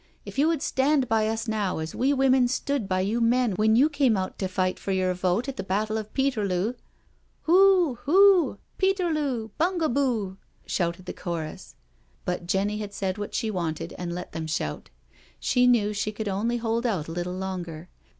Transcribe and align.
If 0.25 0.39
you 0.39 0.47
would 0.47 0.63
stand 0.63 1.07
by 1.07 1.27
us 1.27 1.47
now 1.47 1.77
as 1.77 1.93
we 1.93 2.11
women 2.11 2.47
stood 2.47 2.87
by 2.89 3.01
you 3.01 3.21
men 3.21 3.51
when 3.51 3.75
you 3.75 3.87
came 3.87 4.17
out 4.17 4.39
to 4.39 4.47
fight 4.47 4.79
for 4.79 4.91
youtr 4.91 5.13
vote 5.13 5.47
at 5.47 5.57
the 5.57 5.63
battle 5.63 5.95
of 5.95 6.11
Peterloo—" 6.15 6.73
"Hool 7.43 7.93
hool 8.05 8.57
Peterlool 8.79 9.51
Bungabool'* 9.59 10.37
shouted 10.65 11.05
the 11.05 11.13
chorus, 11.13 11.75
but 12.25 12.47
Jenny 12.47 12.79
had 12.79 12.95
said 12.95 13.19
what 13.19 13.35
she 13.35 13.51
wanted 13.51 13.93
and 13.95 14.11
let 14.15 14.31
them 14.31 14.47
shout; 14.47 14.89
she 15.39 15.67
knew 15.67 15.93
she 15.93 16.11
could 16.11 16.27
only 16.27 16.57
hold 16.57 16.87
out 16.87 17.07
a 17.07 17.11
little 17.11 17.35
longer. 17.37 17.87